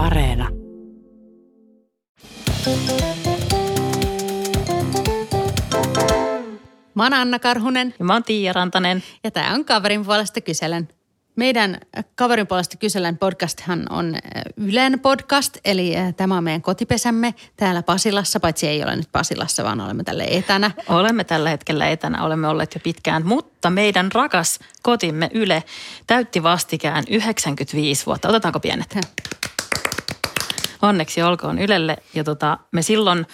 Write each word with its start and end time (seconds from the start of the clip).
Areena. 0.00 0.48
Mä 6.94 7.02
oon 7.02 7.14
Anna 7.14 7.38
Karhunen 7.38 7.94
Ja 7.98 8.04
mä 8.04 8.12
oon 8.12 8.24
Tiia 8.24 8.52
Rantanen. 8.52 9.02
ja 9.24 9.30
tämä 9.30 9.54
on 9.54 9.64
Kaverin 9.64 10.04
puolesta 10.04 10.40
kyselen. 10.40 10.88
Meidän 11.36 11.80
Kaverin 12.14 12.46
puolesta 12.46 12.76
kyselen 12.76 13.18
podcasthan 13.18 13.86
on 13.90 14.14
äh, 14.14 14.20
Ylen 14.56 15.00
podcast, 15.00 15.56
eli 15.64 15.96
äh, 15.96 16.14
tämä 16.14 16.36
on 16.36 16.44
meidän 16.44 16.62
kotipesämme 16.62 17.34
täällä 17.56 17.82
Pasilassa, 17.82 18.40
paitsi 18.40 18.68
ei 18.68 18.82
ole 18.82 18.96
nyt 18.96 19.08
Pasilassa, 19.12 19.64
vaan 19.64 19.80
olemme 19.80 20.04
tälle 20.04 20.24
etänä. 20.30 20.70
Olemme 20.88 21.24
tällä 21.24 21.50
hetkellä 21.50 21.88
etänä, 21.88 22.24
olemme 22.24 22.48
olleet 22.48 22.74
jo 22.74 22.80
pitkään, 22.84 23.26
mutta 23.26 23.70
meidän 23.70 24.12
rakas 24.12 24.58
kotimme 24.82 25.30
Yle 25.34 25.64
täytti 26.06 26.42
vastikään 26.42 27.04
95 27.08 28.06
vuotta. 28.06 28.28
Otetaanko 28.28 28.60
pienet? 28.60 28.96
Onneksi 30.82 31.22
olkoon 31.22 31.58
Ylelle. 31.58 31.96
Ja 32.14 32.24
tota, 32.24 32.58
me 32.72 32.82
silloin 32.82 33.18
ö, 33.18 33.26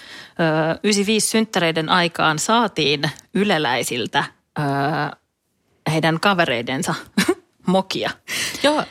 95 0.83 1.29
synttäreiden 1.29 1.89
aikaan 1.89 2.39
saatiin 2.39 3.03
yleläisiltä 3.35 4.25
ö, 4.59 4.63
heidän 5.93 6.21
kavereidensa 6.21 6.95
mokia. 7.67 8.11
Joo, 8.63 8.85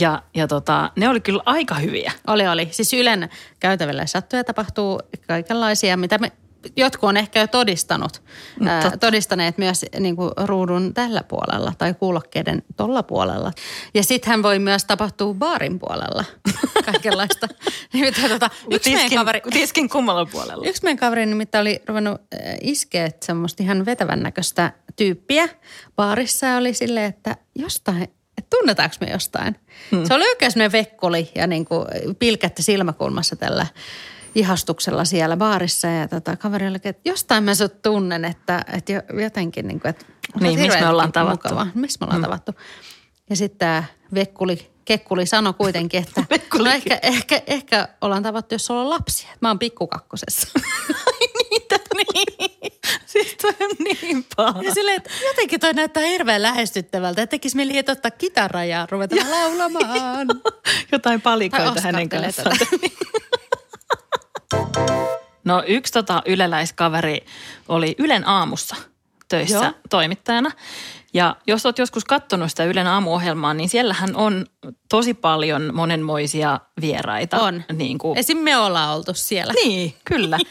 Ja, 0.00 0.22
ja 0.34 0.46
tota, 0.48 0.90
ne 0.96 1.08
oli 1.08 1.20
kyllä 1.20 1.42
aika 1.46 1.74
hyviä. 1.74 2.12
oli 2.26 2.48
oli. 2.48 2.68
Siis 2.70 2.92
Ylen 2.92 3.28
käytävillä 3.60 4.06
sattuja 4.06 4.44
tapahtuu 4.44 5.00
kaikenlaisia, 5.26 5.96
mitä 5.96 6.18
me 6.18 6.32
jotkut 6.76 7.08
on 7.08 7.16
ehkä 7.16 7.40
jo 7.40 7.46
todistanut, 7.46 8.22
ää, 8.66 8.82
Totta. 8.82 8.98
todistaneet 8.98 9.58
myös 9.58 9.84
niin 10.00 10.16
kuin 10.16 10.30
ruudun 10.36 10.94
tällä 10.94 11.22
puolella 11.22 11.72
tai 11.78 11.94
kuulokkeiden 11.94 12.62
tolla 12.76 13.02
puolella. 13.02 13.52
Ja 13.94 14.02
sittenhän 14.02 14.42
voi 14.42 14.58
myös 14.58 14.84
tapahtua 14.84 15.34
baarin 15.34 15.78
puolella 15.78 16.24
kaikenlaista. 16.92 17.48
Nimittäin 17.92 18.28
tota, 18.28 18.50
yksi 18.70 18.90
meidän 18.90 19.02
tiskin, 19.02 19.18
kaveri, 19.18 19.40
tiskin 19.50 19.88
kummalla 19.88 20.26
puolella. 20.26 20.66
Yksi 20.66 20.82
meidän 20.82 20.98
kaveri 20.98 21.26
nimittäin 21.26 21.60
oli 21.60 21.82
ruvennut 21.88 22.20
iskeä 22.62 23.10
semmoista 23.22 23.62
ihan 23.62 23.86
vetävän 23.86 24.22
näköistä 24.22 24.72
tyyppiä 24.96 25.48
baarissa 25.96 26.56
oli 26.56 26.74
silleen, 26.74 27.06
että 27.06 27.36
jostain, 27.54 28.02
että 28.38 28.56
tunnetaanko 28.56 28.96
me 29.00 29.06
jostain. 29.06 29.56
Hmm. 29.90 30.04
Se 30.06 30.14
oli 30.14 30.28
oikein 30.28 30.52
semmoinen 30.52 30.72
vekkoli 30.72 31.30
ja 31.34 31.46
niin 31.46 31.64
kuin 31.64 31.86
pilkättä 32.18 32.62
silmäkulmassa 32.62 33.36
tällä 33.36 33.66
ihastuksella 34.34 35.04
siellä 35.04 35.36
baarissa 35.36 35.88
ja 35.88 36.08
tota, 36.08 36.36
kaveri 36.36 36.68
oli, 36.68 36.76
että 36.84 36.94
jostain 37.04 37.44
mä 37.44 37.54
sut 37.54 37.82
tunnen, 37.82 38.24
että, 38.24 38.64
että 38.72 38.92
jo- 38.92 39.20
jotenkin 39.22 39.68
niin 39.68 39.80
kuin, 39.80 39.90
että 39.90 40.04
Niin, 40.40 40.60
missä 40.60 40.80
me 40.80 40.88
ollaan 40.88 41.12
tavattu. 41.12 41.48
mukavaa. 41.48 41.66
Missä 41.74 41.98
me 42.00 42.04
ollaan 42.04 42.20
mm. 42.20 42.24
tavattu. 42.24 42.52
Ja 43.30 43.36
sitten 43.36 43.58
tämä 43.58 43.84
vekkuli, 44.14 44.70
kekkuli 44.88 45.26
sanoi 45.26 45.54
kuitenkin, 45.54 46.02
että 46.02 46.24
no 46.58 46.70
ehkä, 46.70 46.98
ehkä, 47.02 47.42
ehkä 47.46 47.88
ollaan 48.00 48.22
tavattu, 48.22 48.54
jos 48.54 48.66
sulla 48.66 48.80
on 48.80 48.90
lapsia. 48.90 49.28
Mä 49.40 49.48
oon 49.48 49.58
pikkukakkosessa. 49.58 50.48
Niitä 51.50 51.78
niin. 51.96 52.72
Siis 53.06 53.36
toi 53.42 53.54
on 53.60 53.70
niin 53.78 54.26
paha. 54.36 54.62
Ja 54.62 54.74
silleen, 54.74 54.96
että 54.96 55.10
jotenkin 55.26 55.60
toi 55.60 55.72
näyttää 55.72 56.02
hirveän 56.02 56.42
lähestyttävältä. 56.42 57.22
Että 57.22 57.30
tekisi 57.30 57.56
mieli 57.56 57.78
ottaa 57.78 58.10
kitara 58.10 58.64
ja 58.64 58.86
ruveta 58.90 59.16
laulamaan. 59.30 60.28
Jotain 60.92 61.00
Tai 61.02 61.18
palikoita 61.18 61.80
hänen 61.80 62.08
kanssaan. 62.08 62.56
No 65.44 65.62
yksi 65.66 65.92
tota 65.92 66.22
yleläiskaveri 66.26 67.24
oli 67.68 67.94
Ylen 67.98 68.28
aamussa 68.28 68.76
töissä. 69.28 69.56
Joo. 69.56 69.72
toimittajana. 69.90 70.50
Ja 71.18 71.36
jos 71.46 71.66
olet 71.66 71.78
joskus 71.78 72.04
katsonut 72.04 72.50
sitä 72.50 72.64
Ylen 72.64 72.86
aamuohjelmaa, 72.86 73.54
niin 73.54 73.68
siellähän 73.68 74.16
on 74.16 74.46
tosi 74.88 75.14
paljon 75.14 75.70
monenmoisia 75.74 76.60
vieraita. 76.80 77.40
On. 77.40 77.62
Niin 77.72 77.98
kuin, 77.98 78.18
Esim. 78.18 78.38
me 78.38 78.56
ollaan 78.56 78.96
oltu 78.96 79.14
siellä. 79.14 79.52
Niin, 79.52 79.94
kyllä. 80.04 80.38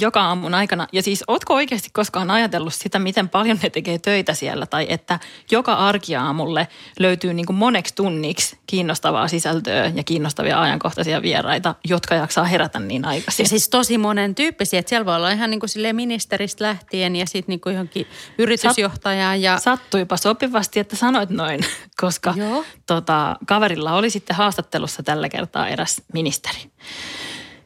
Joka 0.00 0.22
aamun 0.22 0.54
aikana. 0.54 0.86
Ja 0.92 1.02
siis 1.02 1.24
ootko 1.28 1.54
oikeasti 1.54 1.88
koskaan 1.92 2.30
ajatellut 2.30 2.74
sitä, 2.74 2.98
miten 2.98 3.28
paljon 3.28 3.58
ne 3.62 3.70
tekee 3.70 3.98
töitä 3.98 4.34
siellä? 4.34 4.66
Tai 4.66 4.86
että 4.88 5.18
joka 5.50 5.74
arkiaamulle 5.74 6.68
löytyy 6.98 7.34
niin 7.34 7.46
kuin 7.46 7.56
moneksi 7.56 7.94
tunniksi 7.94 8.58
kiinnostavaa 8.66 9.28
sisältöä 9.28 9.92
ja 9.94 10.04
kiinnostavia 10.04 10.62
ajankohtaisia 10.62 11.22
vieraita, 11.22 11.74
jotka 11.88 12.14
jaksaa 12.14 12.44
herätä 12.44 12.80
niin 12.80 13.04
aikaisin. 13.04 13.44
Ja 13.44 13.48
siis 13.48 13.68
tosi 13.68 13.98
monen 13.98 14.34
tyyppisiä. 14.34 14.80
Että 14.80 14.88
siellä 14.88 15.06
voi 15.06 15.16
olla 15.16 15.30
ihan 15.30 15.50
niin 15.50 15.60
kuin 15.60 15.96
ministeristä 15.96 16.64
lähtien 16.64 17.16
ja 17.16 17.26
sitten 17.26 17.52
niin 17.52 17.60
kuin 17.60 17.72
johonkin 17.72 18.06
yritysjohtajaan. 18.38 19.42
Ja... 19.42 19.58
Sattuipa 19.58 20.16
sopivasti, 20.16 20.80
että 20.80 20.96
sanoit 20.96 21.30
noin, 21.30 21.60
koska 22.00 22.34
Joo. 22.36 22.64
tota, 22.86 23.36
kaverilla 23.46 23.92
oli 23.94 24.10
sitten 24.10 24.36
haastattelussa 24.36 25.02
tällä 25.02 25.28
kertaa 25.28 25.68
eräs 25.68 26.02
ministeri. 26.12 26.58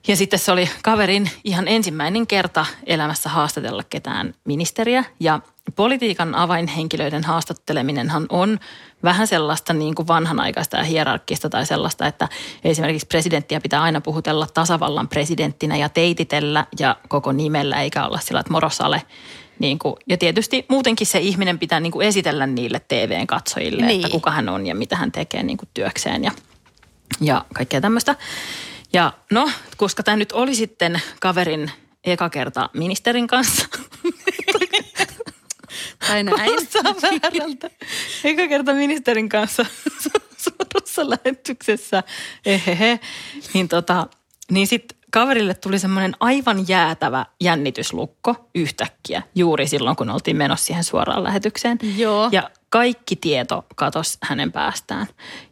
Ja 0.08 0.16
sitten 0.16 0.38
se 0.38 0.52
oli 0.52 0.68
kaverin 0.82 1.30
ihan 1.44 1.68
ensimmäinen 1.68 2.26
kerta 2.26 2.66
elämässä 2.86 3.28
haastatella 3.28 3.82
ketään 3.90 4.34
ministeriä. 4.44 5.04
Ja 5.20 5.40
politiikan 5.76 6.34
avainhenkilöiden 6.34 7.24
haastatteleminenhan 7.24 8.26
on 8.28 8.58
vähän 9.04 9.26
sellaista 9.26 9.72
niin 9.72 9.94
kuin 9.94 10.08
vanhanaikaista 10.08 10.76
ja 10.76 10.84
hierarkkista 10.84 11.50
tai 11.50 11.66
sellaista, 11.66 12.06
että 12.06 12.28
esimerkiksi 12.64 13.06
presidenttiä 13.06 13.60
pitää 13.60 13.82
aina 13.82 14.00
puhutella 14.00 14.46
tasavallan 14.54 15.08
presidenttinä 15.08 15.76
ja 15.76 15.88
teititellä 15.88 16.66
ja 16.78 16.96
koko 17.08 17.32
nimellä 17.32 17.82
eikä 17.82 18.06
olla 18.06 18.20
sillä, 18.20 18.40
että 18.40 18.52
morosale. 18.52 19.02
Niin 19.58 19.78
kuin, 19.78 19.94
ja 20.06 20.18
tietysti 20.18 20.66
muutenkin 20.68 21.06
se 21.06 21.18
ihminen 21.18 21.58
pitää 21.58 21.80
niin 21.80 21.92
kuin 21.92 22.06
esitellä 22.06 22.46
niille 22.46 22.80
TVn 22.88 23.26
katsojille, 23.26 23.76
niin. 23.76 23.88
Niin. 23.88 24.00
että 24.00 24.12
kuka 24.12 24.30
hän 24.30 24.48
on 24.48 24.66
ja 24.66 24.74
mitä 24.74 24.96
hän 24.96 25.12
tekee 25.12 25.42
niin 25.42 25.56
kuin 25.56 25.68
työkseen 25.74 26.24
ja, 26.24 26.32
ja 27.20 27.44
kaikkea 27.54 27.80
tämmöistä. 27.80 28.16
Ja 28.94 29.12
no, 29.30 29.50
koska 29.76 30.02
tämä 30.02 30.16
nyt 30.16 30.32
oli 30.32 30.54
sitten 30.54 31.00
kaverin 31.20 31.70
eka 32.04 32.30
kerta 32.30 32.70
ministerin 32.72 33.26
kanssa. 33.26 33.66
Tai 36.08 36.22
näin. 36.22 36.52
Väärältä. 37.02 37.70
Eka 38.24 38.48
kerta 38.48 38.74
ministerin 38.74 39.28
kanssa 39.28 39.66
suorassa 40.44 41.10
lähetyksessä. 41.10 42.02
Ehehe. 42.46 43.00
Niin, 43.54 43.68
tota, 43.68 44.06
niin 44.50 44.66
sitten 44.66 44.98
kaverille 45.10 45.54
tuli 45.54 45.78
semmoinen 45.78 46.16
aivan 46.20 46.68
jäätävä 46.68 47.26
jännityslukko 47.40 48.48
yhtäkkiä 48.54 49.22
juuri 49.34 49.66
silloin, 49.66 49.96
kun 49.96 50.10
oltiin 50.10 50.36
menossa 50.36 50.66
siihen 50.66 50.84
suoraan 50.84 51.24
lähetykseen. 51.24 51.78
Joo. 51.96 52.28
Ja 52.32 52.50
kaikki 52.68 53.16
tieto 53.16 53.64
katosi 53.74 54.18
hänen 54.22 54.52
päästään. 54.52 55.06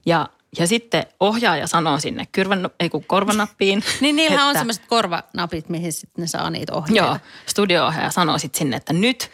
Ja, 0.07 0.29
ja 0.59 0.67
sitten 0.67 1.07
ohjaaja 1.21 1.67
sanoo 1.67 1.99
sinne 2.01 2.27
kyrvän, 2.33 2.71
ei 2.81 2.89
kun 2.89 3.05
korvanappiin. 3.05 3.85
Niin 4.01 4.17
niillähän 4.17 4.47
on 4.47 4.51
että- 4.51 4.61
semmoiset 4.61 4.87
korvanapit, 4.87 5.69
mihin 5.69 5.93
sitten 5.93 6.23
ne 6.23 6.27
saa 6.27 6.51
niitä 6.51 6.73
ohjeita. 6.75 7.07
Joo, 7.07 7.17
studio-ohjaaja 7.47 8.11
sanoo 8.11 8.39
sitten 8.39 8.59
sinne, 8.59 8.77
että 8.77 8.93
nyt. 8.93 9.31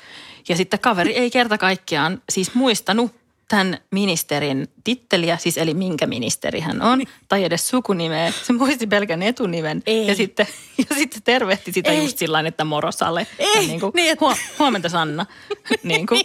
Ja 0.49 0.57
sitten 0.57 0.81
kaveri 0.81 1.13
ei 1.17 1.31
kerta 1.31 1.59
kaikkiaan 1.59 2.23
siis 2.29 2.55
muistanut 2.55 3.15
tämän 3.49 3.79
ministerin 3.91 4.69
titteliä, 4.85 5.37
siis 5.37 5.59
eli 5.59 5.75
minkä 5.75 6.07
ministeri 6.07 6.61
hän 6.61 6.83
on, 6.83 7.03
tai 7.29 7.45
edes 7.45 7.69
sukunimeä. 7.69 8.33
Se 8.43 8.53
muisti 8.53 8.87
pelkän 8.87 9.23
etunimen. 9.23 9.83
Ei. 9.87 10.07
Ja 10.07 10.15
sitten, 10.15 10.47
ja 10.91 10.97
sitten 10.97 11.23
tervehti 11.23 11.73
sitä 11.73 11.91
Ei. 11.91 11.99
just 11.99 12.19
sillä 12.19 12.41
että 12.41 12.65
morosale. 12.65 13.27
Ei, 13.39 13.67
niin 13.67 13.81
kuin, 13.81 13.93
niin 13.95 14.13
että- 14.13 14.25
huo, 14.25 14.35
huomenta 14.59 14.89
Sanna, 14.89 15.27
niin 15.83 16.07
kuin, 16.07 16.21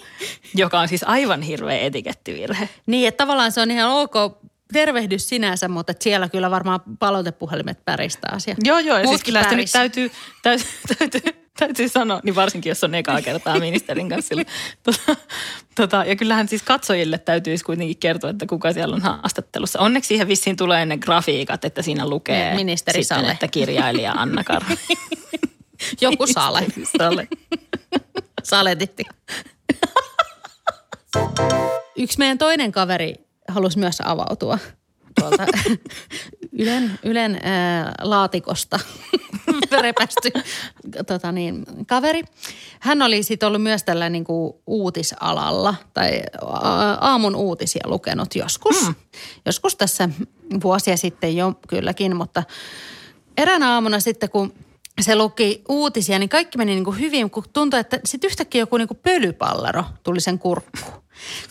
joka 0.55 0.79
on 0.79 0.87
siis 0.87 1.03
aivan 1.03 1.41
hirveä 1.41 1.79
etikettivirhe. 1.79 2.69
Niin, 2.85 3.07
että 3.07 3.23
tavallaan 3.23 3.51
se 3.51 3.61
on 3.61 3.71
ihan 3.71 3.89
ok 3.91 4.13
tervehdys 4.73 5.29
sinänsä, 5.29 5.67
mutta 5.67 5.93
siellä 5.99 6.29
kyllä 6.29 6.51
varmaan 6.51 6.79
palautepuhelimet 6.99 7.85
päristää 7.85 8.31
asia. 8.35 8.55
Joo, 8.63 8.79
joo. 8.79 8.97
Ja 8.97 9.07
siis 9.07 9.23
kyllä 9.23 9.43
sitä 9.43 9.55
nyt 9.55 9.71
täytyy, 9.71 10.11
täytyy, 10.41 10.67
täytyy, 10.99 11.21
täytyy 11.59 11.89
sanoa, 11.89 12.19
niin 12.23 12.35
varsinkin 12.35 12.69
jos 12.69 12.83
on 12.83 12.95
ekaa 12.95 13.21
kertaa 13.21 13.59
ministerin 13.59 14.09
kanssa. 14.09 14.35
Tota, 14.83 15.15
tota, 15.75 16.03
ja 16.07 16.15
kyllähän 16.15 16.47
siis 16.47 16.63
katsojille 16.63 17.17
täytyisi 17.17 17.63
kuitenkin 17.63 17.97
kertoa, 17.97 18.29
että 18.29 18.45
kuka 18.45 18.73
siellä 18.73 18.95
on 18.95 19.01
haastattelussa. 19.01 19.79
Onneksi 19.79 20.07
siihen 20.07 20.27
vissiin 20.27 20.57
tulee 20.57 20.85
ne 20.85 20.97
grafiikat, 20.97 21.65
että 21.65 21.81
siinä 21.81 22.09
lukee 22.09 22.55
Ministeri 22.55 23.03
sitten, 23.03 23.17
Sale. 23.17 23.31
että 23.31 23.47
kirjailija 23.47 24.11
Anna 24.11 24.43
Karhu. 24.43 24.73
Joku 26.01 26.27
sale. 26.27 26.65
Sale. 26.97 27.27
Saletitti. 28.43 29.03
Yksi 31.95 32.17
meidän 32.17 32.37
toinen 32.37 32.71
kaveri 32.71 33.15
halusi 33.47 33.79
myös 33.79 34.01
avautua 34.01 34.59
tuolta 35.19 35.45
Ylen, 36.59 36.99
Ylen 37.03 37.39
ää, 37.43 37.91
laatikosta 38.01 38.79
repästy 39.81 40.31
tota 41.07 41.31
niin, 41.31 41.65
kaveri. 41.87 42.23
Hän 42.79 43.01
oli 43.01 43.23
sitten 43.23 43.47
ollut 43.47 43.63
myös 43.63 43.83
tällä 43.83 44.09
niin 44.09 44.23
kuin 44.23 44.53
uutisalalla 44.67 45.75
tai 45.93 46.21
aa- 46.41 46.97
aamun 47.01 47.35
uutisia 47.35 47.83
lukenut 47.85 48.35
joskus. 48.35 48.87
Mm. 48.87 48.95
Joskus 49.45 49.75
tässä 49.75 50.09
vuosia 50.63 50.97
sitten 50.97 51.35
jo 51.37 51.53
kylläkin, 51.67 52.15
mutta 52.15 52.43
eräänä 53.37 53.73
aamuna 53.73 53.99
sitten 53.99 54.29
kun 54.29 54.53
se 55.01 55.15
luki 55.15 55.61
uutisia, 55.69 56.19
niin 56.19 56.29
kaikki 56.29 56.57
meni 56.57 56.71
niin 56.71 56.85
kuin 56.85 56.99
hyvin, 56.99 57.29
kun 57.29 57.43
tuntui, 57.53 57.79
että 57.79 57.99
sitten 58.05 58.27
yhtäkkiä 58.27 58.61
joku 58.61 58.77
niin 58.77 58.87
kuin 58.87 58.99
pölypallero 59.03 59.83
tuli 60.03 60.21
sen 60.21 60.39
kurkkuun. 60.39 61.02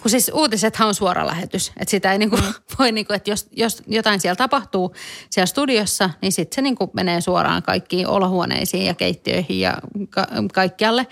Kun 0.02 0.10
siis 0.10 0.30
uutisethan 0.34 0.88
on 0.88 0.94
suora 0.94 1.26
lähetys. 1.26 1.69
Että 1.69 1.90
sitä 1.90 2.12
ei 2.12 2.19
niinku 2.19 2.36
mm. 2.36 2.42
voi, 2.78 2.92
niinku, 2.92 3.12
että 3.12 3.30
jos, 3.30 3.48
jos 3.52 3.82
jotain 3.86 4.20
siellä 4.20 4.36
tapahtuu 4.36 4.94
siellä 5.30 5.46
studiossa, 5.46 6.10
niin 6.22 6.32
sitten 6.32 6.54
se 6.54 6.62
niinku 6.62 6.90
menee 6.92 7.20
suoraan 7.20 7.62
kaikkiin 7.62 8.06
olohuoneisiin 8.06 8.86
ja 8.86 8.94
keittiöihin 8.94 9.60
ja 9.60 9.74
ka- 10.10 10.28
kaikkialle. 10.52 11.06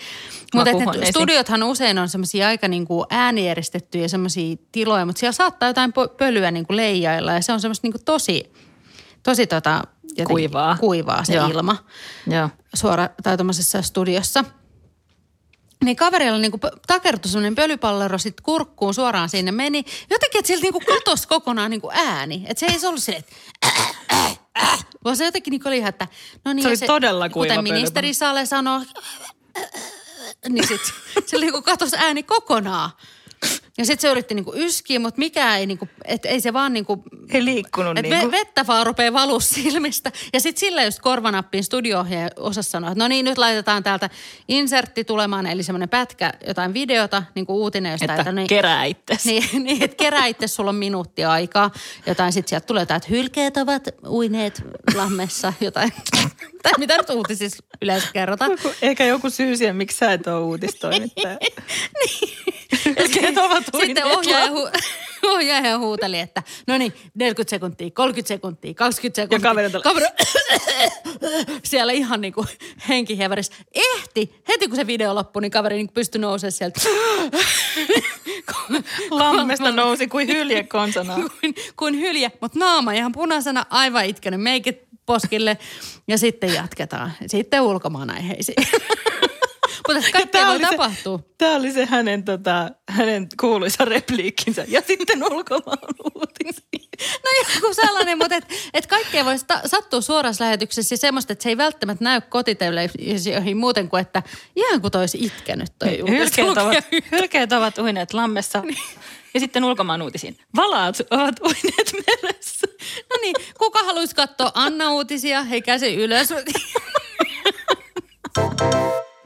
Mutta 0.54 0.70
studiothan 1.10 1.62
usein 1.62 1.98
on 1.98 2.08
semmoisia 2.08 2.48
aika 2.48 2.68
niinku 2.68 3.06
äänieristettyjä 3.10 4.08
semmoisia 4.08 4.56
tiloja, 4.72 5.06
mutta 5.06 5.20
siellä 5.20 5.32
saattaa 5.32 5.68
jotain 5.68 5.92
pölyä 6.16 6.50
niinku 6.50 6.76
leijailla 6.76 7.32
ja 7.32 7.42
se 7.42 7.52
on 7.52 7.60
semmoista 7.60 7.84
niinku 7.84 7.98
tosi, 8.04 8.52
tosi 9.22 9.46
tota, 9.46 9.82
kuivaa. 10.26 10.76
kuivaa 10.76 11.24
se 11.24 11.34
Joo. 11.34 11.48
ilma 11.48 11.76
Joo. 12.26 12.48
suora 12.74 13.08
tai 13.22 13.36
studiossa. 13.80 14.44
Niin 15.84 15.96
kaverilla 15.96 16.38
niinku 16.38 16.58
takertui 16.86 17.30
semmoinen 17.30 17.54
pölypallero 17.54 18.18
sit 18.18 18.40
kurkkuun 18.40 18.94
suoraan 18.94 19.28
sinne 19.28 19.52
meni. 19.52 19.84
Jotenkin, 20.10 20.38
että 20.38 20.46
siltä 20.46 20.62
niinku 20.62 20.80
katosi 20.80 21.28
kokonaan 21.28 21.70
niinku 21.70 21.90
ääni. 21.92 22.44
Että 22.48 22.60
se 22.60 22.66
ei 22.66 22.78
se 22.78 22.88
ollut 22.88 23.02
silleen, 23.02 23.24
että 23.24 23.36
äh, 23.66 23.96
äh, 24.12 24.38
äh, 24.62 24.86
vaan 25.04 25.16
se 25.16 25.24
jotenkin 25.24 25.50
niinku 25.50 25.68
oli 25.68 25.76
ihan, 25.76 25.88
että 25.88 26.08
no 26.44 26.52
niin. 26.52 26.62
Se 26.62 26.68
oli 26.68 26.76
se, 26.76 26.86
todella 26.86 27.28
kuiva 27.28 27.54
Kuten 27.54 27.74
ministeri 27.74 28.14
Sale 28.14 28.46
sanoi, 28.46 28.80
niin 30.48 30.68
sit 30.68 30.80
se 31.26 31.38
niinku 31.38 31.62
katosi 31.62 31.96
ääni 31.96 32.22
kokonaan. 32.22 32.90
Ja 33.78 33.84
sitten 33.84 34.02
se 34.02 34.10
yritti 34.10 34.34
niinku 34.34 34.52
yskiä, 34.56 35.00
mutta 35.00 35.18
mikä 35.18 35.56
ei 35.56 35.66
niinku, 35.66 35.88
et 36.04 36.26
ei 36.26 36.40
se 36.40 36.52
vaan 36.52 36.72
niinku... 36.72 37.02
Ei 37.32 37.44
liikkunut 37.44 37.98
et 37.98 38.02
niinku. 38.02 38.30
vettä 38.30 38.66
vaan 38.66 38.86
rupeaa 38.86 39.12
valua 39.12 39.40
silmistä. 39.54 40.12
Ja 40.32 40.40
sitten 40.40 40.60
sillä 40.60 40.84
just 40.84 41.00
korvanappiin 41.00 41.64
studio 41.64 42.04
osasi 42.36 42.70
sanoa, 42.70 42.90
että 42.90 43.04
no 43.04 43.08
niin, 43.08 43.24
nyt 43.24 43.38
laitetaan 43.38 43.82
täältä 43.82 44.10
insertti 44.48 45.04
tulemaan, 45.04 45.46
eli 45.46 45.62
semmoinen 45.62 45.88
pätkä, 45.88 46.32
jotain 46.46 46.74
videota, 46.74 47.22
niin 47.34 47.46
kuin 47.46 47.56
uutinen 47.56 47.92
jostain. 47.92 48.20
Että 48.20 48.32
niin, 48.32 48.46
kerää 48.46 48.84
itsesi. 48.84 49.28
Niin, 49.28 49.64
niin 49.64 49.82
että 49.82 49.96
kerää 49.96 50.26
itse, 50.26 50.46
sulla 50.46 50.70
on 50.70 50.76
minuutti 50.76 51.24
aikaa. 51.24 51.70
Jotain 52.06 52.32
sitten 52.32 52.48
sieltä 52.48 52.66
tulee 52.66 52.82
jotain, 52.82 52.96
että 52.96 53.08
hylkeet 53.10 53.56
ovat 53.56 53.82
uineet 54.08 54.62
lammessa, 54.94 55.52
jotain. 55.60 55.92
tai 56.62 56.72
mitä 56.78 56.96
nyt 56.96 57.10
uutisissa 57.10 57.64
yleensä 57.82 58.08
kerrotaan. 58.12 58.50
Eikä 58.82 59.04
joku 59.04 59.30
syy 59.30 59.56
siihen, 59.56 59.76
miksi 59.76 59.98
sä 59.98 60.12
et 60.12 60.26
ole 60.26 60.40
uutistoimittaja. 60.40 61.38
niin. 62.00 62.59
Ovat 63.44 63.64
Sitten 63.80 64.04
ohjaaja, 64.04 64.50
hu- 64.50 64.70
ohjaaja 65.34 65.78
huuteli, 65.78 66.18
että 66.18 66.42
no 66.66 66.78
niin, 66.78 66.92
40 67.14 67.50
sekuntia, 67.50 67.90
30 67.90 68.28
sekuntia, 68.28 68.74
20 68.74 69.22
sekuntia. 69.22 69.48
kaveri 69.50 69.70
tällä- 69.70 69.82
kaveri 69.84 70.06
siellä 71.64 71.92
ihan 71.92 72.20
niin 72.20 72.32
kuin 72.32 72.46
henkihievärissä. 72.88 73.52
Ehti, 73.74 74.42
heti 74.48 74.68
kun 74.68 74.76
se 74.76 74.86
video 74.86 75.14
loppui, 75.14 75.42
niin 75.42 75.50
kaveri 75.50 75.76
niin 75.76 75.88
pystyi 75.94 76.20
nousemaan 76.20 76.52
sieltä. 76.52 76.80
Lammesta 79.10 79.72
nousi 79.72 80.08
kuin 80.08 80.28
hylje 80.28 80.62
konsana. 80.62 81.14
kuin, 81.14 81.54
kuin 81.76 82.00
hylje, 82.00 82.32
mutta 82.40 82.58
naama 82.58 82.92
ihan 82.92 83.12
punaisena, 83.12 83.66
aivan 83.70 84.06
itkenyt, 84.06 84.40
meikit 84.40 84.78
poskille 85.06 85.58
ja 86.08 86.18
sitten 86.18 86.54
jatketaan. 86.54 87.12
Sitten 87.26 87.60
ulkomaan 87.60 88.10
aiheisiin. 88.10 88.56
Mutta 89.94 90.12
kaikkea 90.12 90.46
voi 90.46 90.60
tapahtua. 90.60 91.20
Tämä 91.38 91.56
oli 91.56 91.72
se 91.72 91.86
hänen, 91.86 92.24
tota, 92.24 92.70
hänen 92.88 93.28
kuuluisa 93.40 93.84
repliikkinsä. 93.84 94.64
Ja 94.68 94.82
sitten 94.86 95.24
ulkomaan 95.24 95.78
uutisiin. 96.14 96.88
No 97.00 97.54
joku 97.54 97.74
sellainen, 97.74 98.18
mutta 98.18 98.36
et, 98.36 98.44
et 98.74 98.86
kaikkea 98.86 99.24
voi 99.24 99.38
sta- 99.38 99.68
sattua 99.68 100.00
suorassa 100.00 100.44
lähetyksessä 100.44 100.92
ja 100.92 100.96
semmoista, 100.96 101.32
että 101.32 101.42
se 101.42 101.48
ei 101.48 101.56
välttämättä 101.56 102.04
näy 102.04 102.20
kotitelevisioihin 102.20 103.56
muuten 103.56 103.88
kuin, 103.88 104.00
että 104.00 104.22
ihan 104.56 104.80
kuin 104.80 104.90
toisi 104.90 105.18
itkenyt 105.20 105.72
toi 105.78 105.98
Hylkeet 106.08 106.48
ovat, 106.48 106.84
hylkeet 107.12 107.52
ovat 107.52 107.78
uineet 107.78 108.12
lammessa. 108.14 108.62
Ja 109.34 109.40
sitten 109.40 109.64
ulkomaan 109.64 110.02
uutisiin. 110.02 110.38
Valaat 110.56 110.96
ovat 111.10 111.40
uineet 111.40 111.92
meressä. 111.92 112.66
No 113.10 113.16
niin, 113.22 113.34
kuka 113.58 113.78
haluaisi 113.84 114.14
katsoa 114.14 114.50
Anna-uutisia? 114.54 115.42
Hei 115.42 115.62
käsi 115.62 115.94
ylös. 115.94 116.28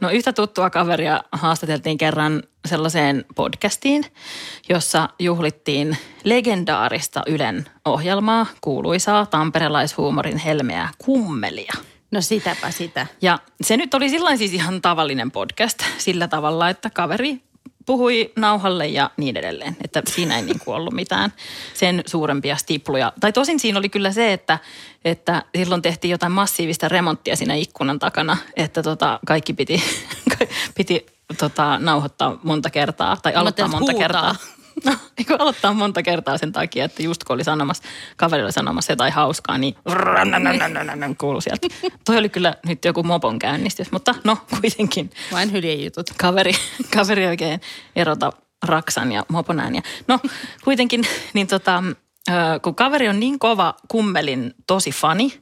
No 0.05 0.11
yhtä 0.11 0.33
tuttua 0.33 0.71
kaveria 0.71 1.23
haastateltiin 1.33 1.99
kerran 1.99 2.43
sellaiseen 2.67 3.25
podcastiin, 3.35 4.05
jossa 4.69 5.09
juhlittiin 5.19 5.97
legendaarista 6.25 7.23
Ylen 7.27 7.65
ohjelmaa, 7.85 8.47
kuuluisaa 8.61 9.27
tamperelaishuumorin 9.27 10.39
helmeää 10.39 10.89
kummelia. 10.99 11.73
No 12.11 12.21
sitäpä 12.21 12.71
sitä. 12.71 13.06
Ja 13.23 13.39
se 13.62 13.77
nyt 13.77 13.95
oli 13.95 14.09
silloin 14.09 14.39
siis 14.39 14.53
ihan 14.53 14.83
tavallinen 14.83 15.31
podcast 15.31 15.83
sillä 15.99 16.29
tavalla, 16.29 16.69
että 16.69 16.91
kaveri 16.91 17.41
puhui 17.86 18.32
nauhalle 18.36 18.86
ja 18.86 19.10
niin 19.16 19.36
edelleen. 19.36 19.76
Että 19.84 20.02
siinä 20.08 20.36
ei 20.36 20.42
niin 20.42 20.58
kuin 20.58 20.75
ollut 20.75 20.94
mitään 20.94 21.32
sen 21.75 22.02
suurempia 22.06 22.56
stipluja. 22.56 23.12
Tai 23.20 23.32
tosin 23.32 23.60
siinä 23.60 23.78
oli 23.78 23.88
kyllä 23.88 24.12
se, 24.12 24.32
että, 24.32 24.58
että 25.04 25.42
silloin 25.56 25.82
tehtiin 25.82 26.10
jotain 26.10 26.32
massiivista 26.32 26.88
remonttia 26.88 27.36
siinä 27.36 27.54
ikkunan 27.54 27.98
takana, 27.98 28.36
että 28.56 28.82
tota, 28.82 29.20
kaikki 29.26 29.52
piti, 29.52 29.82
piti 30.76 31.06
tota, 31.38 31.78
nauhoittaa 31.78 32.38
monta 32.42 32.70
kertaa 32.70 33.16
tai 33.22 33.34
aloittaa 33.34 33.69
monta 33.69 33.92
huutaa. 33.92 33.98
kertaa. 33.98 34.34
No, 34.85 34.93
eikö 35.19 35.37
aloittaa 35.38 35.73
monta 35.73 36.03
kertaa 36.03 36.38
sen 36.38 36.53
takia, 36.53 36.85
että 36.85 37.03
just 37.03 37.25
kun 37.25 37.35
oli 37.35 37.44
sanomassa, 37.44 37.82
kaveri 38.17 38.43
oli 38.43 38.53
sanomassa 38.53 38.93
jotain 38.93 39.12
hauskaa, 39.12 39.59
niin 39.59 39.75
kuului 41.19 41.43
sieltä. 41.43 41.67
Toi 42.05 42.17
oli 42.19 42.29
kyllä 42.29 42.55
nyt 42.67 42.85
joku 42.85 43.03
mopon 43.03 43.38
käynnistys, 43.38 43.93
mutta 43.93 44.15
no 44.25 44.38
kuitenkin 44.61 45.11
Vain 45.32 45.53
hyljejutut. 45.53 46.06
kaveri, 46.19 46.53
kaveri 46.97 47.26
oikein 47.26 47.61
erota 47.97 48.32
raksan 48.67 49.12
ja 49.12 49.25
mopon 49.29 49.61
ääniä. 49.61 49.82
No 50.09 50.19
kuitenkin, 50.65 51.03
niin 51.35 51.47
tota, 51.47 51.82
kun 52.62 52.75
kaveri 52.75 53.09
on 53.09 53.20
niin 53.20 53.38
kova 53.38 53.75
kummelin 53.88 54.55
tosi 54.67 54.91
fani, 54.91 55.41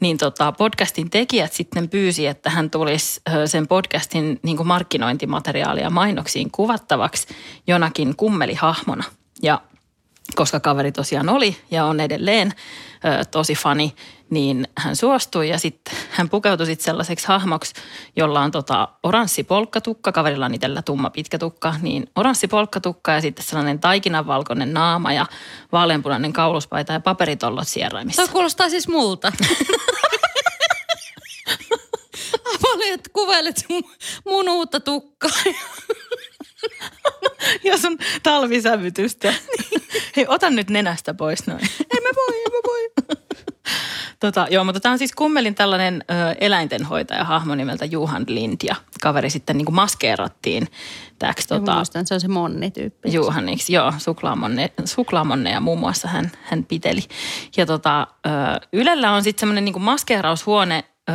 niin 0.00 0.18
tota, 0.18 0.52
podcastin 0.52 1.10
tekijät 1.10 1.52
sitten 1.52 1.88
pyysi, 1.88 2.26
että 2.26 2.50
hän 2.50 2.70
tulisi 2.70 3.20
sen 3.46 3.68
podcastin 3.68 4.40
niin 4.42 4.56
kuin 4.56 4.66
markkinointimateriaalia 4.66 5.90
mainoksiin 5.90 6.50
kuvattavaksi 6.50 7.26
jonakin 7.66 8.16
kummelihahmona. 8.16 9.04
Ja 9.42 9.60
koska 10.34 10.60
kaveri 10.60 10.92
tosiaan 10.92 11.28
oli 11.28 11.56
ja 11.70 11.84
on 11.84 12.00
edelleen 12.00 12.52
ö, 13.04 13.24
tosi 13.24 13.54
fani, 13.54 13.94
niin 14.30 14.68
hän 14.78 14.96
suostui 14.96 15.48
ja 15.48 15.58
sitten 15.58 15.96
hän 16.10 16.28
pukeutui 16.28 16.66
sitten 16.66 16.84
sellaiseksi 16.84 17.28
hahmoksi, 17.28 17.74
jolla 18.16 18.40
on 18.40 18.50
tota 18.50 18.88
oranssi 19.02 19.44
polkkatukka, 19.44 20.12
kaverilla 20.12 20.46
on 20.46 20.54
itsellä 20.54 20.82
tumma 20.82 21.10
pitkä 21.10 21.38
tukka, 21.38 21.74
niin 21.82 22.10
oranssi 22.16 22.48
polkkatukka 22.48 23.12
ja 23.12 23.20
sitten 23.20 23.44
sellainen 23.44 23.80
taikinanvalkoinen 23.80 24.74
naama 24.74 25.12
ja 25.12 25.26
vaaleanpunainen 25.72 26.32
kauluspaita 26.32 26.92
ja 26.92 27.00
paperitollot 27.00 27.68
sieraimissa. 27.68 28.22
Toi 28.22 28.32
kuulostaa 28.32 28.68
siis 28.68 28.88
multa. 28.88 29.32
Paljon, 32.62 32.94
että 32.94 33.10
kuvailet 33.12 33.66
mun 34.24 34.48
uutta 34.48 34.80
tukkaa. 34.80 35.30
Ja 37.64 37.78
sun 37.78 37.98
talvisävytystä. 38.22 39.34
Hei, 40.16 40.26
ota 40.28 40.50
nyt 40.50 40.70
nenästä 40.70 41.14
pois 41.14 41.46
noin. 41.46 41.60
Ei 41.94 42.00
mä 42.00 42.08
voi, 42.16 42.36
ei 42.36 42.44
mä 42.44 42.60
voi. 42.66 42.88
Tota, 44.20 44.46
joo, 44.50 44.64
mutta 44.64 44.80
tämä 44.80 44.92
on 44.92 44.98
siis 44.98 45.12
kummelin 45.12 45.54
tällainen 45.54 46.04
ö, 46.10 46.14
eläintenhoitaja 46.40 47.24
hahmo 47.24 47.54
nimeltä 47.54 47.84
Juhan 47.84 48.24
Lind 48.28 48.56
ja 48.64 48.74
kaveri 49.02 49.30
sitten 49.30 49.56
niin 49.56 49.64
kuin 49.64 49.74
maskeerattiin 49.74 50.68
täksi 51.18 51.48
Tota, 51.48 51.74
muistan, 51.74 52.06
se 52.06 52.14
on 52.14 52.20
se 52.20 52.28
Monni-tyyppi. 52.28 53.12
Juhaniksi. 53.12 53.72
Joo, 53.72 53.92
suklaamonne, 53.98 54.72
suklaamonne 54.84 55.50
ja 55.50 55.60
muun 55.60 55.78
muassa 55.78 56.08
hän, 56.08 56.30
hän 56.42 56.64
piteli. 56.64 57.00
Ja 57.56 57.66
tota, 57.66 58.06
ö, 58.26 58.30
Ylellä 58.72 59.12
on 59.12 59.22
sitten 59.22 59.40
semmoinen 59.40 59.64
niin 59.64 59.82
maskeeraushuone, 59.82 60.84
ö, 61.08 61.12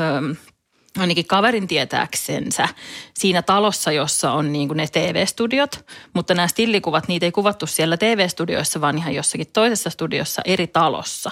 ainakin 0.98 1.28
kaverin 1.28 1.68
tietääksensä, 1.68 2.68
siinä 3.14 3.42
talossa, 3.42 3.92
jossa 3.92 4.32
on 4.32 4.54
niin 4.54 4.68
kuin 4.68 4.78
ne 4.78 4.88
TV-studiot, 4.88 5.86
mutta 6.14 6.34
nämä 6.34 6.48
stillikuvat, 6.48 7.08
niitä 7.08 7.26
ei 7.26 7.32
kuvattu 7.32 7.68
siellä 7.68 7.98
TV-studioissa, 7.98 8.82
vaan 8.82 8.98
ihan 8.98 9.16
jossakin 9.16 9.48
toisessa 9.54 9.90
studiossa 9.90 10.42
eri 10.46 10.68
talossa. 10.68 11.32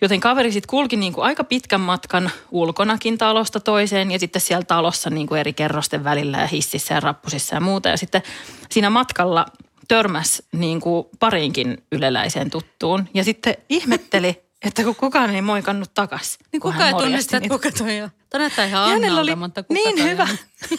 Joten 0.00 0.20
kaveri 0.20 0.52
sitten 0.52 0.70
kulki 0.70 0.96
niin 0.96 1.12
kuin 1.12 1.24
aika 1.24 1.44
pitkän 1.44 1.80
matkan 1.80 2.30
ulkonakin 2.50 3.18
talosta 3.18 3.60
toiseen 3.60 4.10
ja 4.10 4.18
sitten 4.18 4.42
siellä 4.42 4.64
talossa 4.64 5.10
niin 5.10 5.26
kuin 5.26 5.40
eri 5.40 5.52
kerrosten 5.52 6.04
välillä 6.04 6.38
ja 6.38 6.46
hississä 6.46 6.94
ja 6.94 7.00
rappusissa 7.00 7.54
ja 7.54 7.60
muuta. 7.60 7.88
Ja 7.88 7.96
sitten 7.96 8.22
siinä 8.70 8.90
matkalla 8.90 9.46
törmäs 9.88 10.42
niin 10.52 10.80
kuin 10.80 11.06
pariinkin 11.18 11.82
yleläiseen 11.92 12.50
tuttuun 12.50 13.08
ja 13.14 13.24
sitten 13.24 13.54
ihmetteli, 13.68 14.42
että 14.66 14.84
kun 14.84 14.96
kukaan 14.96 15.34
ei 15.34 15.42
moikannut 15.42 15.90
takas. 15.94 16.38
Niin 16.52 16.60
kuka 16.60 16.88
ei 16.88 16.94
tunnista, 16.94 17.36
että 17.36 17.48
kuka 17.48 17.70
toi 17.70 18.00
on. 18.00 18.10
Toi 18.30 18.40
näyttää 18.40 18.64
ihan 18.64 18.92
Annalta, 18.92 19.20
oli 19.20 19.36
mutta 19.36 19.62
kuka 19.62 19.74
niin 19.80 20.02
hyvä, 20.04 20.22
on? 20.22 20.78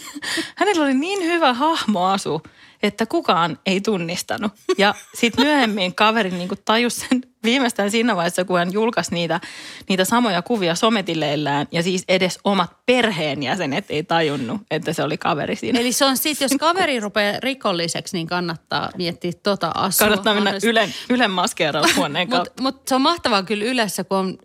hänellä 0.58 0.84
oli 0.84 0.94
niin 0.94 1.22
hyvä 1.22 1.54
hahmoasu, 1.54 2.42
että 2.82 3.06
kukaan 3.06 3.58
ei 3.66 3.80
tunnistanut. 3.80 4.52
Ja 4.78 4.94
sitten 5.14 5.44
myöhemmin 5.44 5.94
kaveri 5.94 6.30
niin 6.30 6.48
tajusi 6.64 7.00
sen 7.00 7.22
viimeistään 7.42 7.90
siinä 7.90 8.16
vaiheessa, 8.16 8.44
kun 8.44 8.58
hän 8.58 8.72
julkaisi 8.72 9.14
niitä, 9.14 9.40
niitä 9.88 10.04
samoja 10.04 10.42
kuvia 10.42 10.74
sometileillään 10.74 11.66
ja 11.72 11.82
siis 11.82 12.04
edes 12.08 12.38
omat 12.44 12.70
perheenjäsenet 12.86 13.84
ei 13.88 14.02
tajunnut, 14.02 14.60
että 14.70 14.92
se 14.92 15.02
oli 15.02 15.18
kaveri 15.18 15.56
siinä. 15.56 15.80
Eli 15.80 15.92
se 15.92 16.04
on 16.04 16.16
sitten, 16.16 16.44
jos 16.44 16.58
kaveri 16.60 17.00
rupeaa 17.00 17.40
rikolliseksi, 17.40 18.16
niin 18.16 18.26
kannattaa 18.26 18.90
miettiä 18.96 19.32
tota 19.42 19.70
asua. 19.74 20.06
Kannattaa 20.06 20.34
mennä 20.34 20.52
Ylen, 20.64 20.94
Ylen 21.10 21.30
maskeeraushuoneen 21.30 22.28
kautta. 22.30 22.62
Mutta 22.62 22.62
mut 22.62 22.88
se 22.88 22.94
on 22.94 23.02
mahtavaa 23.02 23.42
kyllä 23.42 23.64
Ylessä, 23.64 24.04
kun 24.04 24.18
on 24.18 24.38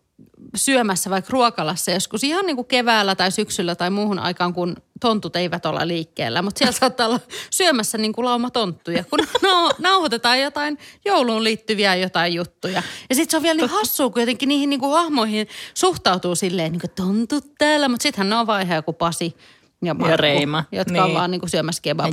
syömässä 0.55 1.09
vaikka 1.09 1.31
ruokalassa 1.31 1.91
joskus 1.91 2.23
ihan 2.23 2.45
niin 2.45 2.55
kuin 2.55 2.67
keväällä 2.67 3.15
tai 3.15 3.31
syksyllä 3.31 3.75
tai 3.75 3.89
muuhun 3.89 4.19
aikaan, 4.19 4.53
kun 4.53 4.75
tontut 4.99 5.35
eivät 5.35 5.65
olla 5.65 5.87
liikkeellä. 5.87 6.41
Mutta 6.41 6.59
siellä 6.59 6.71
saattaa 6.79 7.07
olla 7.07 7.19
syömässä 7.49 7.97
niin 7.97 8.13
kuin 8.13 8.25
lauma 8.25 8.49
tonttuja, 8.49 9.03
kun 9.03 9.19
nauhoitetaan 9.79 10.41
jotain 10.41 10.77
jouluun 11.05 11.43
liittyviä 11.43 11.95
jotain 11.95 12.33
juttuja. 12.33 12.83
Ja 13.09 13.15
sitten 13.15 13.31
se 13.31 13.37
on 13.37 13.43
vielä 13.43 13.61
niin 13.61 13.69
hassua, 13.69 14.09
kun 14.09 14.21
jotenkin 14.21 14.49
niihin 14.49 14.69
niin 14.69 14.79
kuin 14.79 14.91
hahmoihin 14.91 15.47
suhtautuu 15.73 16.35
silleen 16.35 16.71
niin 16.71 16.81
kuin 16.81 16.91
tontut 16.95 17.45
täällä. 17.57 17.87
Mutta 17.87 18.03
sittenhän 18.03 18.29
ne 18.29 18.35
on 18.35 18.47
vaihe 18.47 18.75
joku 18.75 18.93
Pasi 18.93 19.35
ja, 19.83 19.93
Markku, 19.93 20.11
ja 20.11 20.17
Reima. 20.17 20.63
Jotka 20.71 20.93
niin. 20.93 21.03
on 21.03 21.13
vaan 21.13 21.31
niin 21.31 21.41
kuin 21.41 21.49
syömässä 21.49 21.81
kebab 21.81 22.11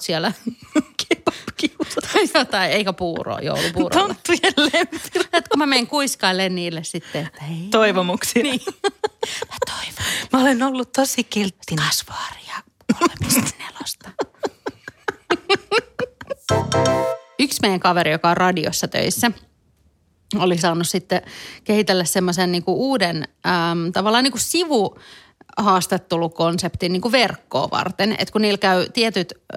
siellä. 0.00 0.32
tai 2.12 2.28
jotain, 2.34 2.70
eikä 2.70 2.92
puuroa, 2.92 3.40
joulupuuroa. 3.40 3.90
Tonttujen 3.90 4.54
lempirä. 4.56 5.24
Että 5.32 5.50
kun 5.50 5.58
mä 5.58 5.66
menen 5.66 5.86
kuiskailemaan 5.86 6.54
niille 6.54 6.84
sitten, 6.84 7.26
että 7.26 7.44
hei. 7.44 7.68
Toivomuksia. 7.70 8.42
Niin. 8.42 8.60
Mä 9.50 9.56
toivon. 9.66 10.04
Mä 10.32 10.40
olen 10.40 10.62
ollut 10.62 10.92
tosi 10.92 11.24
kiltti. 11.24 11.76
Kasvaaria 11.76 12.54
3.4. 12.94 14.26
Yksi 17.40 17.58
meidän 17.62 17.80
kaveri, 17.80 18.10
joka 18.10 18.30
on 18.30 18.36
radiossa 18.36 18.88
töissä, 18.88 19.30
oli 20.38 20.58
saanut 20.58 20.88
sitten 20.88 21.22
kehitellä 21.64 22.04
semmoisen 22.04 22.52
niinku 22.52 22.74
uuden 22.74 23.28
äm, 23.46 23.92
tavallaan 23.92 24.24
niinku 24.24 24.38
sivu 24.38 24.98
haastattelukonseptin 25.62 26.92
niin 26.92 27.00
kuin 27.00 27.12
verkkoa 27.12 27.68
varten. 27.70 28.12
Että 28.18 28.32
kun 28.32 28.42
niillä 28.42 28.58
käy 28.58 28.88
tietyt 28.92 29.32
ö, 29.32 29.56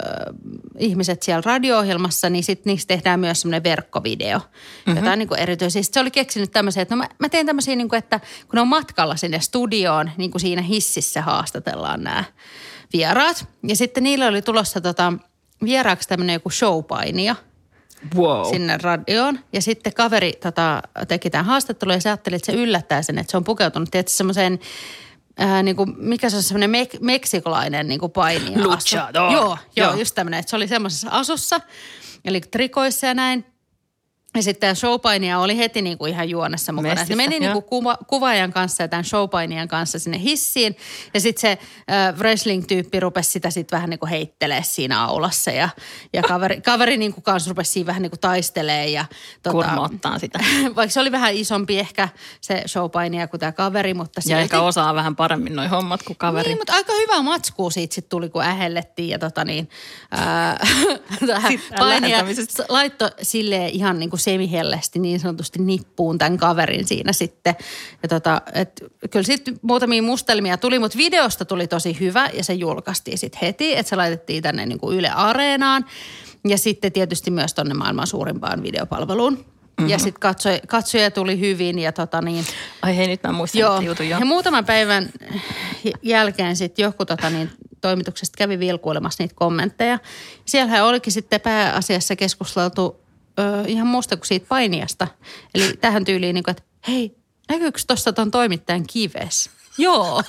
ihmiset 0.78 1.24
siellä 1.24 1.42
radio-ohjelmassa, 1.46 2.30
niin 2.30 2.44
sitten 2.44 2.72
niistä 2.72 2.88
tehdään 2.94 3.20
myös 3.20 3.42
semmoinen 3.42 3.64
verkkovideo. 3.64 4.38
Mm-hmm. 4.38 4.98
Jotain 4.98 5.20
niin 5.20 5.28
kuin 5.28 5.40
erityisesti. 5.40 5.94
Se 5.94 6.00
oli 6.00 6.12
keksinyt 6.12 6.52
tämmöisiä, 6.52 6.82
että 6.82 6.96
no 6.96 7.00
mä, 7.00 7.10
mä 7.20 7.30
teen 7.30 7.46
tämmöisiä, 7.46 7.76
niin 7.76 7.90
kuin, 7.90 7.98
että 7.98 8.20
kun 8.20 8.54
ne 8.54 8.62
on 8.62 8.68
matkalla 8.68 9.16
sinne 9.16 9.40
studioon, 9.40 10.12
niin 10.18 10.32
kuin 10.32 10.42
siinä 10.42 10.62
hississä 10.62 11.22
haastatellaan 11.22 12.04
nämä 12.04 12.24
vieraat. 12.94 13.48
Ja 13.68 13.76
sitten 13.76 14.04
niillä 14.04 14.28
oli 14.28 14.42
tulossa 14.42 14.82
tota, 14.82 15.14
vieraaksi 15.64 16.10
tämmöinen 16.10 16.34
joku 16.34 16.50
showpainia– 16.50 17.36
wow. 18.16 18.46
sinne 18.50 18.78
radioon. 18.82 19.40
Ja 19.54 19.62
sitten 19.62 19.94
kaveri 19.94 20.34
tota, 20.34 20.82
teki 21.08 21.30
tämän 21.30 21.46
haastattelun 21.46 21.94
ja 21.94 22.02
se 22.02 22.10
ajatteli, 22.10 22.36
että 22.36 22.52
se 22.52 22.58
yllättää 22.58 23.02
sen, 23.02 23.18
että 23.18 23.32
se 23.32 23.38
on 23.38 23.44
pukeutunut 23.44 23.92
tietysti 23.92 24.18
semmoiseen 24.18 24.60
äh, 25.42 25.64
niin 25.64 25.76
kuin, 25.76 25.94
mikä 25.98 26.30
se 26.30 26.36
on 26.36 26.44
semmoinen 26.44 26.70
mek- 26.86 26.98
meksikolainen 27.02 27.88
niin 27.88 28.00
kuin 28.00 28.12
painija. 28.12 28.64
Luchador. 28.64 29.32
Joo, 29.32 29.44
joo, 29.44 29.58
joo, 29.76 29.94
just 29.94 30.16
tämmöinen, 30.16 30.40
että 30.40 30.50
se 30.50 30.56
oli 30.56 30.68
semmoisessa 30.68 31.08
asussa, 31.12 31.62
eli 32.26 32.42
trikoissa 32.42 33.08
ja 33.08 33.14
näin. 33.14 33.53
Ja 34.36 34.44
sitten 34.44 34.62
tämä 34.62 34.74
showpainia 34.74 35.40
oli 35.40 35.58
heti 35.58 35.82
niin 35.82 35.98
kuin 35.98 36.12
ihan 36.12 36.30
juonessa 36.30 36.72
mukana. 36.72 36.94
Messissä, 36.94 37.12
ne 37.12 37.16
meni 37.16 37.40
niin 37.40 37.52
kuin 37.52 37.64
kuva, 37.64 37.98
kuvaajan 38.08 38.54
kanssa 38.54 38.84
ja 38.84 38.88
tämän 38.88 39.06
showpainijan 39.06 39.68
kanssa 39.68 40.00
sinne 40.00 40.20
hissiin. 40.20 40.78
Ja 41.14 41.20
sitten 41.20 41.42
se 41.42 41.52
äh, 41.92 42.16
wrestling-tyyppi 42.18 43.00
rupesi 43.00 43.32
sitä 43.32 43.50
sitten 43.50 43.78
vähän 43.78 43.90
niin 43.90 44.00
kuin 44.00 44.10
heittelee 44.10 44.64
siinä 44.64 45.04
aulassa. 45.04 45.52
Ja, 45.52 45.70
ja 46.14 46.24
kaveri, 46.24 46.62
kaveri 46.72 46.98
niin 46.98 47.14
kuin 47.14 47.24
kanssa 47.24 47.50
rupesi 47.50 47.72
siinä 47.72 47.88
vähän 47.88 48.02
niin 48.02 48.10
kuin 48.10 48.20
taistelee. 48.20 48.90
Ja, 48.90 49.06
tota, 49.44 49.90
sitä. 50.18 50.40
Vaikka 50.76 50.94
se 50.94 51.00
oli 51.00 51.12
vähän 51.12 51.34
isompi 51.34 51.80
ehkä 51.80 52.10
se 52.42 52.64
showpainia 52.68 53.28
kuin 53.28 53.40
tämä 53.40 53.52
kaveri. 53.52 53.94
Mutta 53.94 54.22
ja 54.26 54.40
ehkä 54.40 54.62
osaa 54.62 54.96
vähän 54.96 55.16
paremmin 55.16 55.56
noin 55.56 55.70
hommat 55.70 56.04
kuin 56.04 56.18
kaveri. 56.18 56.48
Niin, 56.48 56.58
mutta 56.58 56.74
aika 56.74 56.94
hyvä 56.94 57.22
matskuu 57.22 57.72
siitä 57.72 57.96
sitten 57.96 58.10
tuli, 58.10 58.30
kun 58.30 58.44
ähellettiin. 58.44 59.10
Ja 59.10 59.20
tota 59.20 59.46
niin, 59.46 59.70
äh, 61.34 61.54
painia 61.80 62.26
laittoi 62.70 63.10
silleen 63.22 63.70
ihan 63.70 64.00
niin 64.00 64.10
kuin 64.10 64.23
semihellästi 64.24 65.00
niin 65.00 65.20
sanotusti 65.20 65.60
nippuun 65.60 66.18
tämän 66.18 66.38
kaverin 66.38 66.88
siinä 66.88 67.14
sitten. 67.14 67.56
Ja 68.04 68.10
tota, 68.10 68.42
et, 68.54 68.84
kyllä 69.12 69.24
sitten 69.24 69.60
muutamia 69.62 70.04
mustelmia 70.04 70.58
tuli, 70.58 70.80
mutta 70.80 70.98
videosta 70.98 71.46
tuli 71.46 71.68
tosi 71.68 72.00
hyvä 72.00 72.30
ja 72.34 72.44
se 72.44 72.54
julkaistiin 72.54 73.18
sitten 73.18 73.40
heti, 73.42 73.78
että 73.78 73.90
se 73.90 73.96
laitettiin 73.96 74.44
tänne 74.44 74.66
niin 74.66 74.80
kuin 74.80 74.98
Yle 74.98 75.10
Areenaan. 75.10 75.86
Ja 76.48 76.58
sitten 76.58 76.92
tietysti 76.92 77.32
myös 77.32 77.54
tuonne 77.54 77.74
maailman 77.74 78.08
suurimpaan 78.08 78.64
videopalveluun. 78.64 79.34
Mm-hmm. 79.34 79.90
Ja 79.90 79.98
sitten 79.98 80.20
katsoja, 80.20 80.60
katsoja 80.68 81.12
tuli 81.12 81.40
hyvin 81.40 81.80
ja 81.80 81.92
tota 81.92 82.22
niin. 82.22 82.46
Ai 82.82 82.98
hei, 82.98 83.08
nyt 83.08 83.24
mä 83.24 83.32
muistan 83.32 83.60
joo. 83.60 83.82
jutun 83.82 84.10
jo. 84.10 84.20
Ja 84.20 84.26
muutaman 84.26 84.66
päivän 84.66 85.10
jälkeen 86.02 86.56
sitten 86.56 86.84
joku 86.84 87.06
tota 87.06 87.30
niin, 87.30 87.50
toimituksesta 87.82 88.38
kävi 88.38 88.60
vilkuilemassa 88.60 89.24
niitä 89.24 89.36
kommentteja. 89.36 90.00
Siellähän 90.46 90.86
olikin 90.86 91.14
sitten 91.14 91.42
pääasiassa 91.42 92.16
keskusteltu 92.16 93.03
ö, 93.40 93.64
ihan 93.68 93.88
muusta 93.88 94.18
kuin 94.18 94.28
siitä 94.28 94.46
painiasta. 94.50 95.08
Eli 95.56 95.74
tähän 95.82 96.06
tyyliin, 96.06 96.34
niin 96.34 96.44
kuin, 96.44 96.52
että 96.52 96.64
hei, 96.88 97.16
näkyykö 97.50 97.80
tuossa 97.88 98.14
tuon 98.14 98.32
toimittajan 98.32 98.84
kives? 98.94 99.50
Joo. 99.78 100.24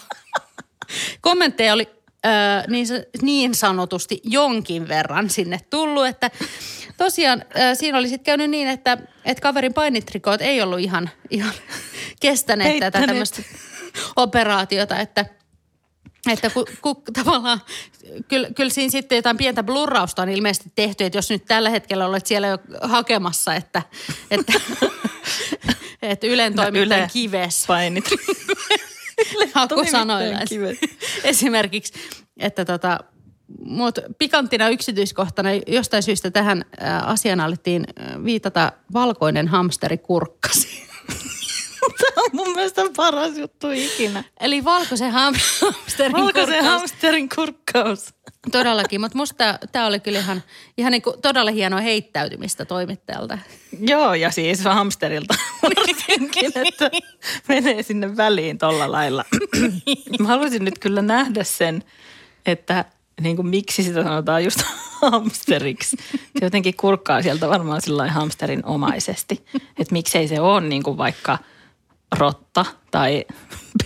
Kommentteja 1.20 1.72
oli 1.72 1.88
ö, 2.26 2.28
niin, 2.68 2.86
niin 3.22 3.54
sanotusti 3.54 4.20
jonkin 4.24 4.88
verran 4.88 5.30
sinne 5.30 5.60
tullut, 5.70 6.06
että 6.06 6.30
tosiaan 6.96 7.44
ö, 7.58 7.74
siinä 7.74 7.98
oli 7.98 8.08
sitten 8.08 8.24
käynyt 8.24 8.50
niin, 8.50 8.68
että, 8.68 8.98
että 9.24 9.42
kaverin 9.42 9.74
painitrikoot 9.74 10.42
ei 10.42 10.62
ollut 10.62 10.80
ihan, 10.80 11.10
ihan 11.30 11.52
kestäneet 12.20 12.70
Heittäneet. 12.70 12.92
tätä 12.92 13.06
tämmöistä 13.06 13.42
operaatiota, 14.16 14.98
että– 14.98 15.26
että 16.32 16.50
ku, 16.50 16.64
ku, 16.82 17.02
tavallaan, 17.12 17.60
kyllä, 18.28 18.48
kyllä 18.56 18.70
siinä 18.70 18.90
sitten 18.90 19.16
jotain 19.16 19.36
pientä 19.36 19.62
blurrausta 19.62 20.22
on 20.22 20.28
ilmeisesti 20.28 20.72
tehty, 20.74 21.04
että 21.04 21.18
jos 21.18 21.30
nyt 21.30 21.44
tällä 21.44 21.70
hetkellä 21.70 22.06
olet 22.06 22.26
siellä 22.26 22.46
jo 22.46 22.58
hakemassa, 22.82 23.54
että, 23.54 23.82
että, 24.30 24.52
että 26.02 26.26
Ylen 26.26 26.54
toimittajan 26.54 27.02
yle 27.02 27.08
kives. 27.12 27.64
Painit. 27.66 28.04
Hakusanoilla. 29.54 30.38
Esimerkiksi, 31.24 31.92
että 32.36 32.64
tota, 32.64 32.98
mutta 33.64 34.00
pikanttina 34.18 34.68
yksityiskohtana 34.68 35.48
jostain 35.66 36.02
syystä 36.02 36.30
tähän 36.30 36.64
asiaan 37.02 37.40
alettiin 37.40 37.86
viitata 38.24 38.72
valkoinen 38.92 39.48
hamsteri 39.48 39.98
kurkkasi. 39.98 40.93
On 42.24 42.30
mun 42.38 42.52
mielestä 42.52 42.82
paras 42.96 43.38
juttu 43.38 43.70
ikinä. 43.70 44.24
Eli 44.40 44.64
valkoisen 44.64 45.10
hamsterin 45.20 46.12
Valkoisen 46.12 46.46
kurkkaus. 46.46 46.64
hamsterin 46.64 47.28
kurkkaus. 47.28 48.14
Todellakin, 48.52 49.00
mutta 49.00 49.18
musta 49.18 49.58
tämä 49.72 49.86
oli 49.86 50.00
kyllä 50.00 50.18
ihan, 50.18 50.42
ihan 50.76 50.92
niin 50.92 51.02
kuin 51.02 51.22
todella 51.22 51.50
hienoa 51.50 51.80
heittäytymistä 51.80 52.64
toimittajalta. 52.64 53.38
Joo, 53.80 54.14
ja 54.14 54.30
siis 54.30 54.64
hamsterilta 54.64 55.34
varsinkin, 55.62 56.52
että 56.54 56.90
menee 57.48 57.82
sinne 57.82 58.16
väliin 58.16 58.58
tolla 58.58 58.92
lailla. 58.92 59.24
Mä 60.18 60.28
haluaisin 60.28 60.64
nyt 60.64 60.78
kyllä 60.78 61.02
nähdä 61.02 61.44
sen, 61.44 61.84
että 62.46 62.84
niin 63.20 63.36
kuin 63.36 63.48
miksi 63.48 63.82
sitä 63.82 64.02
sanotaan 64.02 64.44
just 64.44 64.60
hamsteriksi. 65.02 65.96
Se 66.38 66.44
jotenkin 66.44 66.76
kurkkaa 66.76 67.22
sieltä 67.22 67.48
varmaan 67.48 67.82
sillä 67.82 68.10
hamsterin 68.10 68.66
omaisesti. 68.66 69.46
Että 69.54 69.92
miksei 69.92 70.28
se 70.28 70.40
ole 70.40 70.60
niin 70.60 70.82
kuin 70.82 70.98
vaikka– 70.98 71.38
rotta 72.14 72.64
tai 72.90 73.24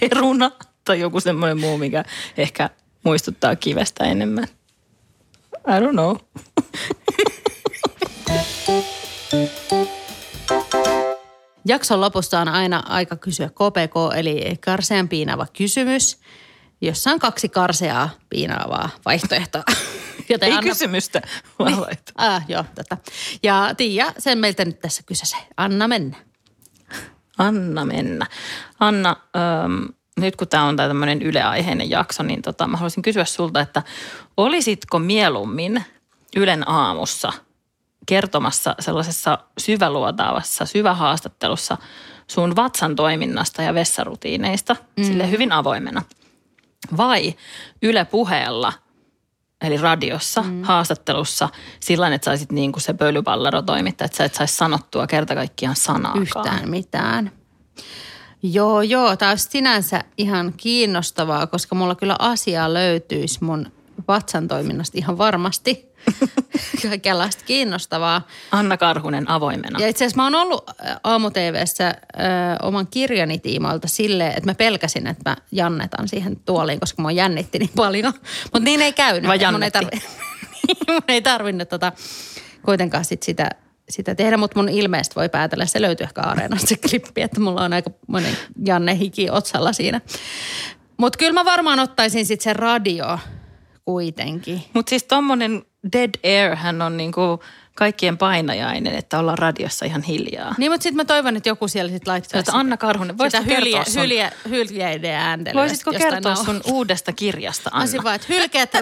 peruna 0.01 0.51
tai 0.85 1.01
joku 1.01 1.21
semmoinen 1.21 1.61
muu, 1.61 1.79
mikä 1.79 2.05
ehkä 2.37 2.71
muistuttaa 3.05 3.57
kivestä 3.57 4.05
enemmän. 4.05 4.47
I 5.69 5.81
don't 5.81 5.93
know. 5.93 6.17
Jakson 11.69 12.01
lopussa 12.01 12.41
on 12.41 12.49
aina 12.49 12.83
aika 12.89 13.17
kysyä 13.17 13.49
KPK, 13.49 14.17
eli 14.17 14.57
karsean 14.65 15.09
piinaava 15.09 15.47
kysymys, 15.57 16.19
jossa 16.81 17.11
on 17.11 17.19
kaksi 17.19 17.49
karseaa 17.49 18.11
piinaavaa 18.29 18.91
vaihtoehtoa. 19.05 19.63
Joten 20.31 20.49
Ei 20.49 20.55
anna... 20.55 20.71
kysymystä, 20.71 21.23
vaan 21.59 21.73
niin. 21.73 21.99
ah, 22.15 22.45
joo, 22.49 22.65
tätä. 22.75 22.97
Ja 23.43 23.75
Tiia, 23.77 24.13
sen 24.19 24.39
meiltä 24.39 24.65
nyt 24.65 24.79
tässä 24.79 25.03
kysyä 25.07 25.39
Anna 25.57 25.89
mennä. 25.89 26.17
Anna 27.39 27.85
mennä. 27.85 28.27
Anna, 28.81 29.17
ähm, 29.37 29.85
nyt 30.21 30.37
kun 30.37 30.49
tämä 30.49 30.65
on 30.65 30.77
tämmöinen 30.77 31.23
yleaiheinen 31.23 31.91
jakso, 31.91 32.23
niin 32.23 32.43
tota, 32.43 32.67
mä 32.67 32.77
haluaisin 32.77 33.03
kysyä 33.03 33.25
sulta, 33.25 33.61
että 33.61 33.83
olisitko 34.37 34.99
mieluummin 34.99 35.85
Ylen 36.37 36.69
aamussa 36.69 37.33
kertomassa 38.07 38.75
sellaisessa 38.81 39.39
syväluotaavassa, 39.59 40.67
syvähaastattelussa 40.67 41.77
sun 42.27 42.57
vatsan 42.57 42.97
toiminnasta 42.97 43.63
ja 43.63 43.75
vessarutiineista, 43.75 44.77
mm. 44.97 45.05
sille 45.05 45.31
hyvin 45.31 45.53
avoimena. 45.53 46.03
Vai 46.97 47.35
Yle 47.83 48.05
puheella 48.05 48.73
eli 49.61 49.77
radiossa, 49.77 50.43
mm. 50.43 50.63
haastattelussa 50.63 51.49
sillä 51.81 52.15
että 52.15 52.25
saisit 52.25 52.53
niin 52.53 52.73
kuin 52.73 52.83
se 52.83 52.95
pölypallero 52.95 53.63
toimittaa, 53.63 54.05
että 54.05 54.17
sä 54.17 54.25
et 54.25 54.35
saisi 54.35 54.57
sanottua 54.57 55.07
kerta 55.07 55.35
kaikkiaan 55.35 55.77
sanaakaan. 55.77 56.23
Yhtään 56.23 56.71
mitään. 56.71 57.31
Joo, 58.43 58.83
joo. 58.83 59.17
Tämä 59.17 59.31
olisi 59.31 59.49
sinänsä 59.51 60.05
ihan 60.19 60.53
kiinnostavaa, 60.57 61.47
koska 61.47 61.75
mulla 61.75 61.95
kyllä 61.95 62.17
asiaa 62.19 62.75
löytyisi 62.75 63.45
mun 63.45 63.73
vatsan 64.09 64.49
toiminnasta 64.49 64.99
ihan 64.99 65.19
varmasti. 65.19 65.88
Kaikenlaista 66.89 67.45
kiinnostavaa. 67.45 68.27
Anna 68.53 68.77
Karhunen 68.77 69.31
avoimena. 69.31 69.81
Ja 69.81 69.89
itse 69.89 70.05
asiassa 70.05 70.17
mä 70.17 70.25
oon 70.25 70.35
ollut 70.35 70.71
aamu 71.05 71.31
TVssä 71.31 71.95
oman 72.63 72.87
kirjani 72.87 73.39
tiimoilta 73.39 73.89
silleen, 73.89 74.31
että 74.31 74.51
mä 74.51 74.55
pelkäsin, 74.55 75.07
että 75.07 75.31
mä 75.31 75.37
jannetan 75.53 76.09
siihen 76.09 76.37
tuoliin, 76.37 76.81
koska 76.81 77.03
mä 77.03 77.11
jännitti 77.11 77.59
niin 77.59 77.71
paljon. 77.77 78.13
Mutta 78.53 78.65
niin 78.65 78.83
ei 78.83 78.93
käynyt. 78.93 79.29
Vai 79.29 79.53
mun 79.53 79.63
ei, 79.63 79.71
tarvi, 79.71 79.91
mun 80.89 81.03
ei 81.09 81.23
tarvinnut 81.23 81.69
tota, 81.69 81.93
kuitenkaan 82.65 83.05
sit 83.05 83.23
sitä 83.23 83.51
sitä 83.89 84.15
tehdä, 84.15 84.37
mutta 84.37 84.59
mun 84.59 84.69
ilmeisesti 84.69 85.15
voi 85.15 85.29
päätellä, 85.29 85.67
se 85.67 85.83
löytyy 85.83 86.05
ehkä 86.05 86.21
areenasta 86.21 86.67
se 86.67 86.77
klippi, 86.77 87.23
että 87.23 87.41
mulla 87.41 87.65
on 87.65 87.73
aika 87.73 87.91
monen 88.07 88.37
Janne 88.67 88.99
hiki 88.99 89.31
otsalla 89.31 89.73
siinä. 89.73 90.01
Mutta 90.97 91.17
kyllä 91.17 91.33
mä 91.33 91.45
varmaan 91.45 91.79
ottaisin 91.79 92.27
sitten 92.27 92.45
sen 92.45 92.57
radio 92.57 93.19
kuitenkin. 93.85 94.63
Mutta 94.75 94.91
siis 94.91 95.05
tommonen 95.05 95.63
dead 95.93 96.11
air 96.25 96.57
hän 96.57 96.83
on 96.83 96.97
niinku 96.97 97.43
kaikkien 97.75 98.19
painajainen, 98.19 98.95
että 98.95 99.19
ollaan 99.19 99.39
radiossa 99.39 99.87
ihan 99.87 100.03
hiljaa. 100.03 100.55
Niin, 100.59 100.73
mutta 100.73 100.83
sitten 100.83 100.97
mä 100.97 101.05
toivon, 101.05 101.37
että 101.37 101.49
joku 101.49 101.69
siellä 101.69 101.91
sitten 101.91 102.13
laittaa 102.13 102.41
sitä. 102.41 102.53
Anna 102.53 102.77
Karhunen, 102.77 103.19
voisitko 103.19 103.55
hylje, 103.55 103.85
sun... 103.85 104.03
hylje, 104.03 104.33
hyljeiden 104.49 105.15
ääntelyä. 105.15 105.61
Voisitko 105.61 105.93
kertoa 105.93 106.35
nau... 106.35 106.45
sun 106.45 106.61
uudesta 106.65 107.13
kirjasta, 107.13 107.71
Anna? 107.73 107.97
Mä 107.97 108.03
vaan, 108.05 108.15
että 108.15 108.27
hylkeet, 108.29 108.73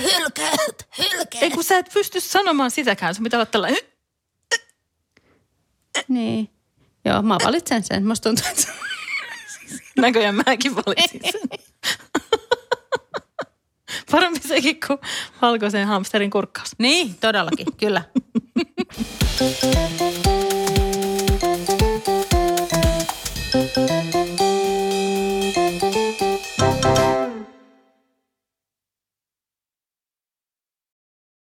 hylkeet, 0.00 0.88
hylkeet. 0.98 1.42
Ei 1.42 1.50
kun 1.50 1.64
sä 1.64 1.78
et 1.78 1.90
pysty 1.94 2.20
sanomaan 2.20 2.70
sitäkään, 2.70 3.14
sun 3.14 3.24
pitää 3.24 3.38
olla 3.38 3.46
tällainen. 3.46 3.82
Niin. 6.08 6.50
Joo, 7.04 7.22
mä 7.22 7.36
valitsen 7.44 7.82
sen. 7.82 8.06
Musta 8.06 8.28
tuntuu, 8.28 8.50
että... 8.50 8.72
Näköjään 9.96 10.34
mäkin 10.46 10.76
valitsin 10.76 11.20
sen. 11.32 11.58
Parempi 14.10 14.40
sekin 14.40 14.80
kuin 14.86 14.98
valkoisen 15.42 15.86
hamsterin 15.86 16.30
kurkkaus. 16.30 16.72
Niin, 16.78 17.14
todellakin, 17.20 17.66
kyllä. 17.76 18.02